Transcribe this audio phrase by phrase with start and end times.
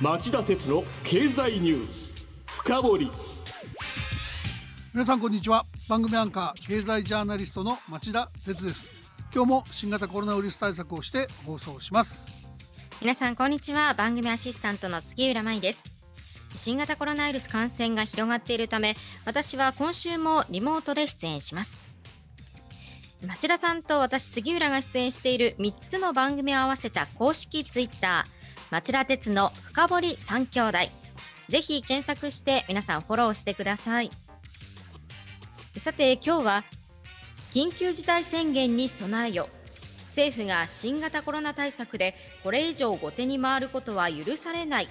[0.00, 2.24] 町田鉄の経済ニュース。
[2.46, 3.10] 深掘り。
[4.94, 5.64] 皆さんこんにちは。
[5.88, 8.92] 番組アンカー経済ジャーナリストの町田鉄です。
[9.34, 12.28] 今日も新型コロナウイルス対策をして放送します。
[13.00, 13.92] 皆さんこんにちは。
[13.94, 15.92] 番組アシスタントの杉浦舞です。
[16.54, 18.94] 新型コロナウイルス感染が広がっているため
[19.26, 21.76] 私は今週もリモートで出演します。
[23.26, 28.37] 町田さんと私杉浦が出演している3つの番組を合わせた公式ツイッター
[28.70, 30.78] 町田鉄の深堀三兄弟。
[31.48, 34.10] ぜひ検索して皆さんフォローしてください。
[35.78, 36.64] さて今日は
[37.54, 39.48] 緊急事態宣言に備えよ。
[40.08, 44.88] 政府が新型コロナ対策でこれ以上後手に回ることは許されない。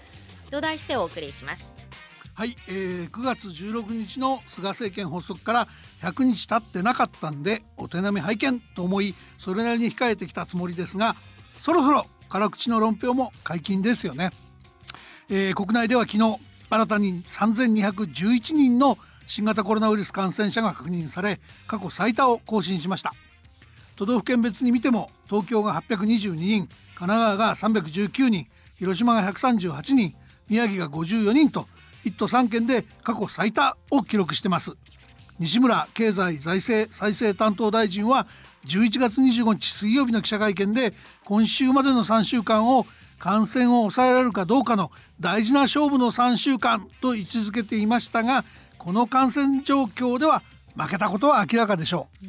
[0.50, 1.86] と題してお送りします。
[2.34, 5.68] はい、えー、9月16日の菅政権発足から
[6.02, 11.16] 100日経ってなかったんでお手並み拝見と思いそれなりに控えてきたつもりですが
[11.60, 14.32] そろそろ辛口の論評も解禁ですよね、
[15.30, 18.98] えー、国内では昨日新たに3211人の
[19.28, 23.14] 新型コロナウイルス感染者が確認され過去最多を更新しました。
[23.96, 28.48] 都道府県別に見ても東京が822人神奈川が319人
[28.78, 30.14] 広島が138人
[30.50, 31.68] 宮城が54人と
[32.06, 34.74] 1都3県で過去最多を記録してます。
[35.40, 38.28] 西村経済財政再生担当大臣は
[38.66, 42.86] 11月25日水曜日の記者会見で今週までの3週間を
[43.20, 48.44] 感染を抑えられるかどうかの大事な勝負の3週間と位置づけていましたが
[48.78, 50.42] この感染状況では
[50.76, 52.28] 負けたことは明らかでしょう。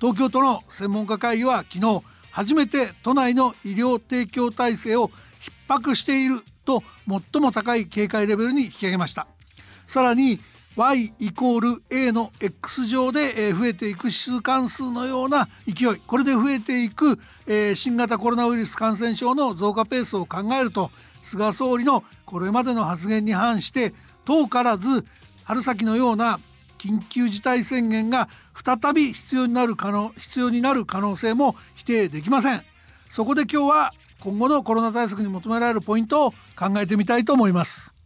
[0.00, 5.08] 東京都の専門家会議は昨日初めて都内の医療提供体制を
[5.68, 9.26] 逼迫していると最も高い警戒レベルに引き上げました。
[9.86, 10.40] さらに
[10.80, 16.00] y イコール a の x 乗で増えていく指数関数のような勢い。
[16.06, 17.18] これで増えていく
[17.74, 20.90] 新型コロナウイルス感染症の増加ペースを考えると
[21.22, 23.92] 菅総理のこれまでの発言に反して
[24.24, 25.04] 遠からず
[25.44, 26.40] 春先のような
[26.78, 32.62] 緊急事態宣言が再び必要になる可能必要になる可能性も否定できません。
[33.10, 37.99] そこで今日は今後のコロナ対策に求められるポイントを考えてみたいと思います。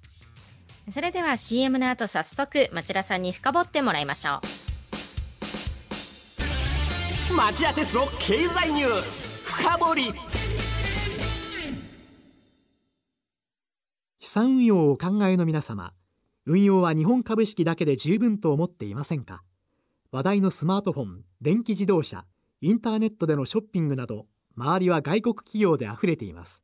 [0.92, 4.40] それでは CM の後早速町田さんに深掘ってもらいましょ
[7.32, 7.34] う。
[7.34, 10.12] 町田鉄の経済ニュース深掘り。
[14.20, 15.92] 資産運用をお考えの皆様
[16.46, 19.42] 運用は日本株式だけで十分と思っていませんか？
[20.12, 22.24] 話題のスマートフォン電気自動車
[22.60, 26.62] インターネットでのショッピングなど周りは外国企業であふれています。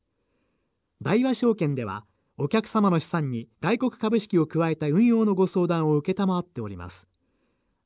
[1.03, 2.05] 大和証券では
[2.43, 7.07] お客様の資産に外国株式を加えた運用のご相談を承っております。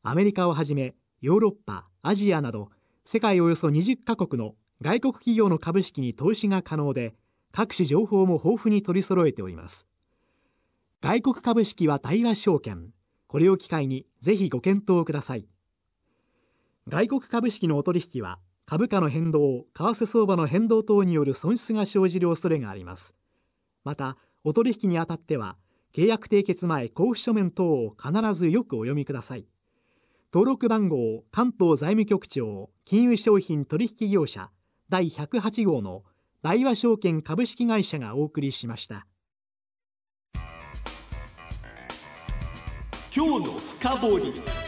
[0.05, 2.69] アメリカをはじめヨーロッパアジアなど
[3.05, 7.17] 世界およそ20カ国の外国企業の株式に投資が可能で
[7.51, 9.89] 各種情報も豊富に取り揃えております。
[11.03, 12.91] 外国株式は対話証券。
[13.27, 15.49] これを機会にぜひご検討ください。
[16.87, 23.17] 外国株式のお取引は株価の変動為替相場の変動等による損失が生じる恐れがあります。
[23.83, 25.57] またお取引にあたっては
[25.95, 29.47] 契約締結前交付書面等を必ずよくお読みください。
[30.33, 34.51] 登録番号関東財務局長金融商品取引業者
[34.91, 36.03] 第108号の
[36.43, 39.07] 大和証券株式会社がお送りしました。
[43.17, 44.64] 今日の深掘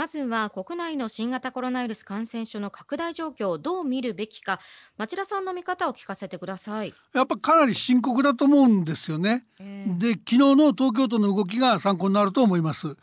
[0.00, 4.58] まずは国内の新型コロナウイルス感染症の拡大状況をどう見るべきか
[4.96, 6.94] 町田さんの見方を聞かせてください。
[7.12, 12.96] やっぱかなり深刻だと思うんですよね、えー、で昨日の東京都の動きが参考になると思います。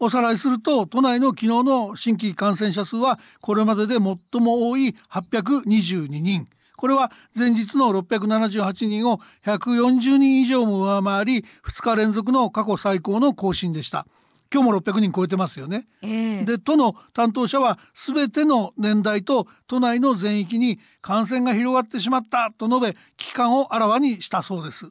[0.00, 4.02] おさらいすると都内の昨日の新規感染者数はこれまでで最
[4.40, 6.48] も多い822人。
[6.76, 14.08] これは前日の678人を140人以上も上回り2日連続の過去最高の更新でした
[14.52, 15.86] 今日も600人超えてますよね。
[16.02, 24.90] えー、で都の担当者は全ての年代と都内の全域に感染が広がってしまったと述べ危機感をあらわにしたそうです。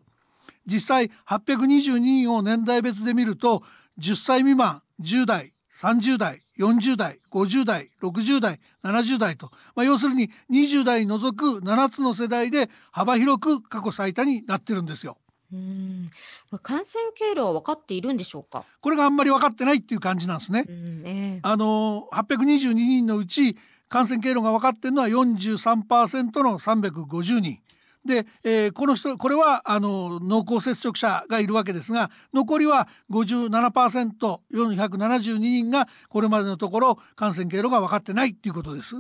[0.66, 3.64] 実際822人を年代別で見ると
[4.00, 15.18] 10歳未満10代30代40代50代60代70代と、まあ、要するに20代除く7つの世代で幅広く過去最多になってるんですよ。
[15.54, 16.10] うん
[16.64, 18.64] 感染経路は分かっているんでしょうか？
[18.80, 20.66] これがあんまり分かってないっていう感じなんですね。
[20.68, 23.58] えー、あの822人のうち
[23.90, 27.60] 感染経路が分かっているのは43%の350人。
[28.06, 38.96] で、えー、この人これはあの濃厚接触者がいるわけですが残りは 57%472 人がこれまでのところ感染経路が分かってないっていうことです。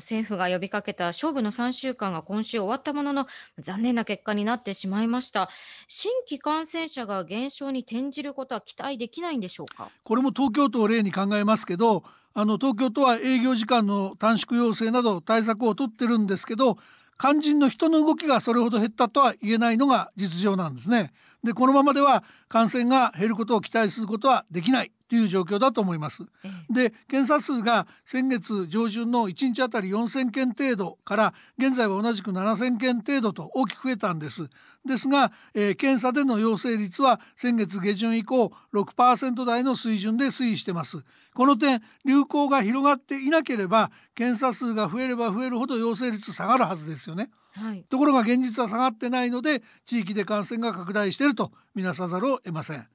[0.00, 3.26] 政府が呼びかけた勝負の3週間が今週終わったものの
[3.58, 5.48] 残念な結果になってしまいました
[5.88, 9.88] 新規感染者が減少に転じることは期待できないんでしょうか？
[10.02, 12.02] これも東京都を例に考えますけど
[12.34, 16.78] あの東京都は営業時間の短縮要請など対策を取ってるんですけど
[17.18, 21.12] 肝心の人の動きがそれほど減ったとは言えないのが実情なんですね。
[21.42, 26.22] でこのままでは感染が減ることを期待することはできないという状況だと思います。
[26.70, 34.48] で検査数が先月上旬の1日あたり4,000件程度から現在は同じく7,000件程度と大きく増えたんです。
[34.86, 40.98] ですが、えー、検査での陽性率は先月下旬以降6%台の水準で推移してます。
[41.34, 47.30] この点流行が広がっていなければ検査数が増えれば増えるほど陽性率下がるはずですよね。
[47.52, 52.86] はい、ところが現実は下がってないので地域で感染が拡大していると見なさざるを得ません。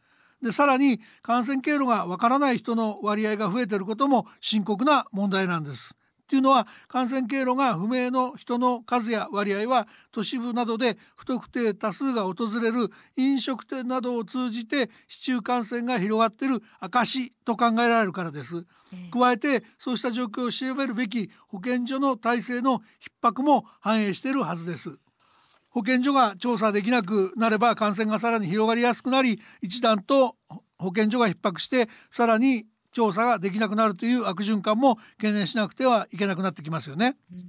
[0.41, 5.95] でさらに感染経路がわからない人の割合が増えていることも深刻な問題なんです。
[6.25, 18.65] っていうのは感染経路が不明の人の数や割合は都市部などで不特定多数が訪れる飲食店などを通じて市中感染が広がっている証と考えられるからです。
[19.11, 22.81] 加えてそうした状況を調べるべき保健所の体制の逼
[23.21, 24.97] 迫も反映しているはずです。
[25.69, 30.37] 保健所が調査できなくなれば感染がさらに広がりやすくなり一段と
[30.79, 32.65] 保健所が逼迫してさらに
[32.95, 37.17] 調査ができなくなるという悪循環も懸念しなくてはいけなくなってきますよね。
[37.31, 37.41] うん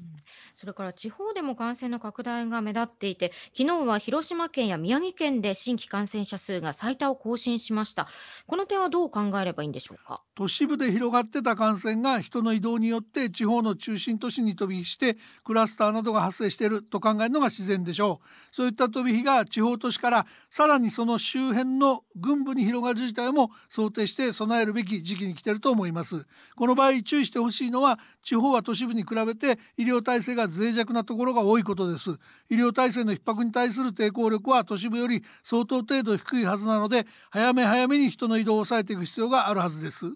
[0.56, 8.08] それから地方でも感染の拡大が目立っていて昨日は広島県や宮城県で新規感染者数が最多を更新しました。
[8.46, 10.22] この点はどう考えればいいんでしょうか？
[10.34, 18.26] 都市部で広がってた感染が人の移動によって地方の中心都市に飛び火してクラスターなどが発生していると考えるのが自然でしょう。
[18.50, 26.26] そういった飛び火が地方都市からさらにその周辺の軍部に広がる事態も想定して備えるべき時期に来ていると思います。
[26.56, 32.10] この場合注意してほしいのは地方は都市部に比べて医療体制が脆弱なところが多いことです。
[32.50, 40.12] 医療体制の逼迫に対する抵抗力は都市部より相当程度低いはずなので早め早めに人の移動を抑えていく必要があるはずです。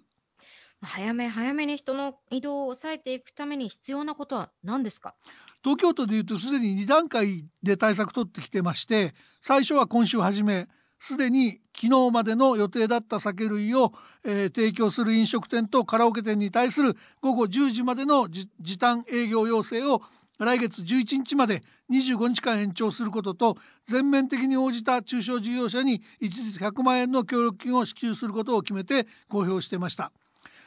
[0.83, 5.15] 早め早めに人の移動を抑えていくために必要なことは何ですか？
[5.63, 10.69] 東京都でいうとすでに2段階で対策取ってきてまして最初は今週初め
[10.99, 13.93] すでに昨日までの予定だった酒類を、
[14.25, 18.49] えー、提供する飲食店とカラオケ店に対する午後10時までの時
[18.79, 20.03] 短営業要請を
[20.45, 30.13] 来月11日まで25日間延長することと全面的に応じた中小事業者に一律100万円の協力金を支給することを決めて公表していました。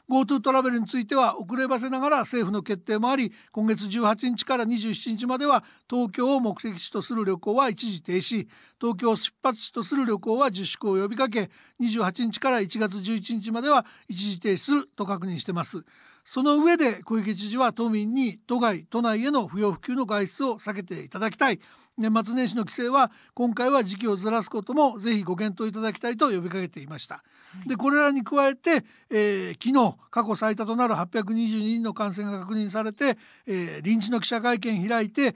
[0.09, 8.47] GoTo トラベルについては遅ればせながら政府の決定もあり今月18日から27日までは東京を目的地とする旅行は一時停止
[8.81, 11.49] 東京を出発地とする旅行は自粛を呼びかけ
[11.81, 15.85] 28日から1月11日までは一時停止すると確認しています
[16.25, 21.59] その上で小池知事は都民に都外都内への不要不急の外出を避けていただきたい
[21.97, 27.23] 年末年始の規制は今回は時期をずらすこともぜひご検討いただきたいと呼びかけていました。
[27.67, 35.35] でこれらに加えて、えー、昨日過去最多となる822人の感染が確認されて、えー、臨時の記者会見開いて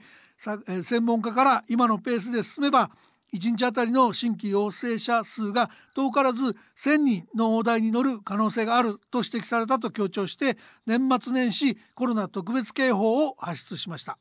[0.82, 2.90] 専門家から今のペースで進めば
[3.34, 14.18] 1日あたりの新規陽性者数が遠からず1,000人の大台に乗る可能性があると指摘されたと強調して年末年始コロナ特別警報を発出しました。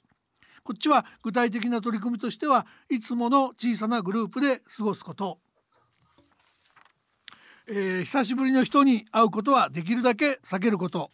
[0.64, 5.40] こっちは具体的な取り組みとしてはいつもの小さなグループで過ごすこと、
[7.68, 11.12] えー、久しぶりの人に会うことはできるだけ避けること。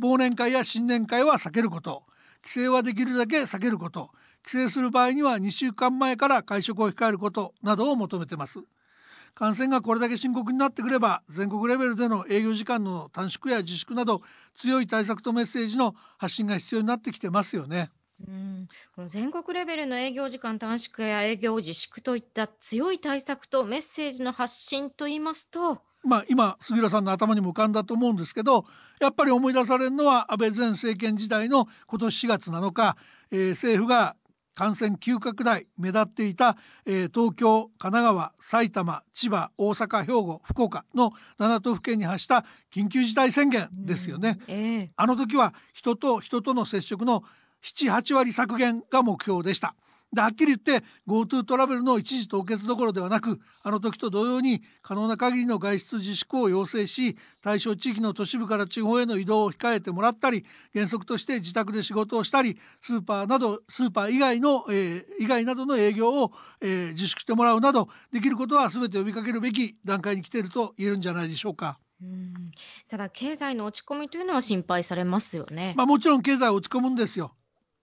[0.00, 2.04] 忘年会や新年会は避けること。
[2.42, 4.10] 帰省はできるだけ避けること。
[4.46, 8.60] 帰省する場合には2週間前から会食を控えることなどを求めてます。
[9.34, 14.22] 感染がこれだけ深刻になってくれば全国レベルでの営業時間の短縮や自粛など
[14.54, 17.90] 強い対策とメッセージの発信が必要になってきてますよね。
[18.26, 18.68] うん。
[18.94, 28.64] この全国レベルの営業時間短縮や営業自粛といった強い対策とメッセージの発信といいますとまあ、今杉浦さんの頭にも浮かんだと思うんですけど
[29.00, 32.96] やっぱり思い出されるのは安倍前政権時代の今年4月7日、
[33.32, 34.14] えー、政府が
[34.56, 47.22] 感染急拡大目立っていた、えー、東京神奈川埼玉千葉大阪兵庫福岡の7都府県に発した緊急事態宣言ですよね、えー、あの時は人と人との接触の
[47.62, 49.74] 78割削減が目標でした
[50.12, 71.78] ではっきり言って GoTo トラベルの一時凍結どころではなくあの時と同様に可能な限りの外出自粛を要請し対象地域の都市部から地方への移動を控えてもらったり原則として自宅で仕事をしたりスーパーなどスーパー以外の、えー、以外などの営業を、えー、自粛してもらうなどできることは全て呼びかけるべき段階に来ていると言えるんじゃないでしょうか。
[72.02, 72.50] うん
[72.88, 75.74] ただ経済の落ち込みというのは心配されますよね。
[75.76, 77.34] まあもちろん経済は落ち込むんですよ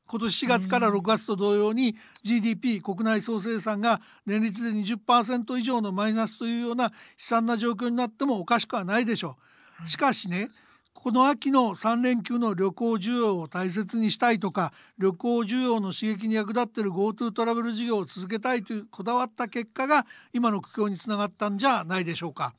[0.08, 9.38] 今年4月から6月と同様に GDP 国内総生産が年率で20%以上のマイナスというような悲惨な状況になってもおかしくはないでしょ
[9.86, 9.90] う。
[9.90, 10.50] しかしね
[10.94, 22.54] この秋の3連休の旅行需要を大切にしたいとか旅行需要の刺激に役立っている GoTo トラベル事業を続けたいというこだわった結果が今の苦境につながったんじゃないでしょうか。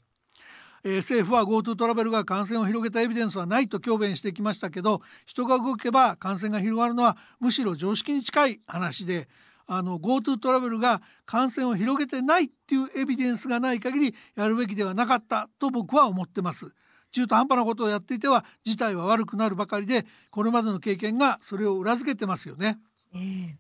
[0.85, 9.29] えー、政府は GoTo トラベルが感染を広げたエビデンスはないと強弁してきましたけど人が動けば感染が広がるのはむしろ常識に近い話で
[9.67, 16.75] あの GoTo トラベルが感染を広げてないっていうエビデンスがない限りやるべきではなかったと僕は思ってます。
[17.13, 22.79] 中途半端なことをやっていては事態は悪くなるばかりでこれまでの経験がそれを裏付けてますよね。
[23.15, 23.55] えー、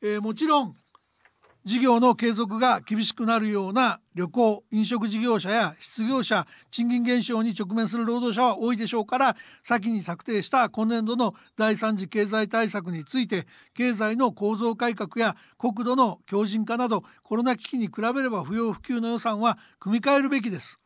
[0.00, 0.72] えー、もちろん
[1.68, 20.80] 事業の継続が厳しくなるような旅行飲食事業者や失業者賃金減少に直面する労働者は多いでしょうから先に策定した今年度の第3次経済対策について経済の構造改革や国土の強靭化などコロナ危機に比べれば不要不急の予算は組み替えるべきです。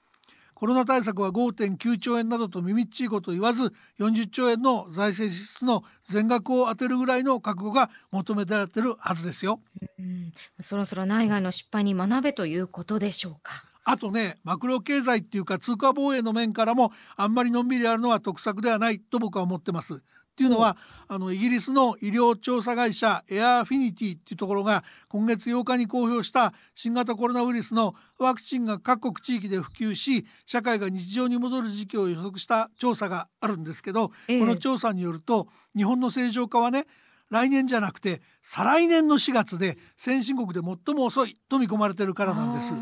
[0.63, 9.61] コロナ対策は5.9兆円などと耳っちいこと言わず40兆円の財政支出の全額を充てるぐらいの覚悟が求められてるはずですよ、
[9.99, 13.65] うん、そろそろ内外の失敗に学べということでしょうか。
[13.83, 20.01] あとねマクロ経済っていうか通貨防衛の面からもあんまりのんびりやるのは得策ではないと僕は思ってます
[20.33, 36.87] っていうのは、あのイギリスの医療調査会社エアーフィニティっていうところが今月8日に公表した新型コロナウイルスのワクチンが各国地域で普及し社会が日常に戻る時期を予測した調査があるんですけど、えこの調査によると日本の正常化はね
[37.29, 42.73] 来年じゃなくて再来年の4月で先進国で最も遅いと見込まれてるからなんです。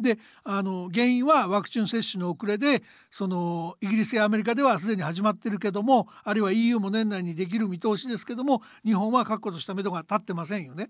[0.00, 10.88] であの原因はワクチン接種の遅れでそのイギリスやアメリカではすでに始まってるけどもあるいは EU も年内にできる見通しですけども日本は確固とした目処が立ってませんよね。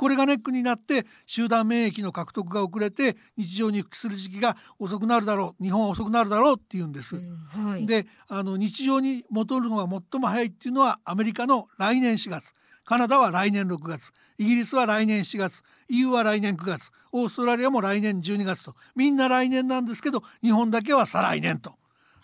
[0.00, 7.16] これがネックになって集団免疫の獲得が遅れて日常に復帰する時期が遅くなるだろう日本は遅くなるだろうっていうんです。
[7.16, 12.54] うんはい、であの日常に戻るのが最も早いっていうのはアメリカの来年4月
[12.90, 21.74] カナダは来年6月イギリスは来年7月 EU は来年9月オーストラリアも来年12月とみんな来年なんですけど日本だけは再来年と。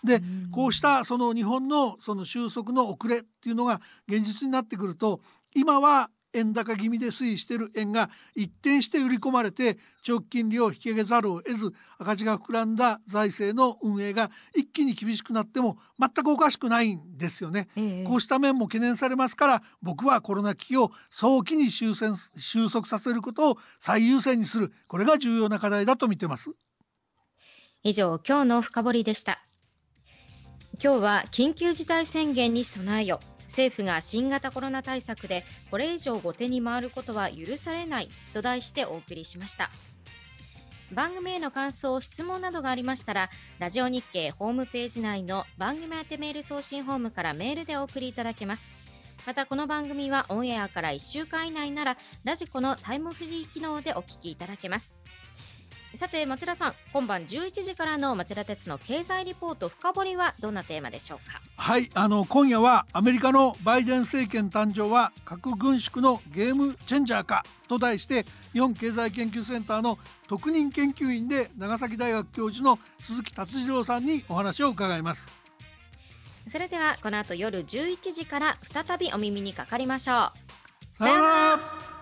[0.03, 0.21] で
[0.51, 5.21] こうしたその日本のその収束の遅れっていうのが現実になってくると
[5.55, 21.95] 今は円高気味で推移している円が一転して売り込まれて長期金利を引き上げざるを得ず赤字が膨らんだ財政の運営が一気に厳しくなっても全くおかしくないんですよね、ええ、こうした面も懸念されますから僕はコロナ危機を早期に収
[22.71, 24.73] 束させることを最優先にする。
[24.87, 26.51] これが重要な課題だと見てます。
[27.83, 29.43] 以上今日の深掘りでした。
[30.83, 39.71] 今日は緊急事態宣言に備えよ政府が新型コロナ対策でこれ以上後手に回ることは許されないと題してお送りしました。
[40.93, 48.87] 番組への感想質問などがありましたらラジオ日経ホームページ内の番組宛てメール送信ホームからメールでお送りいただけます。
[49.27, 54.95] またこの番組はオンエアから1週間以内ならラジコのタイムフリー機能でお聞きいただけます。
[55.95, 61.41] さて町田さん今晩11時からの町田鉄の経済リポート深掘りはどんなテーマでしょうか？
[61.57, 75.31] はいあの今夜はアメリカのバイデン政権誕生は核軍縮のゲームチェンジャーかと題して日本経済研究センターの特任研究員で長崎大学教授の鈴木達次郎さんにお話を伺います。
[76.53, 80.99] それではこの後夜11時から再びお耳にかかりましょう。
[80.99, 81.25] さような
[81.57, 81.96] ら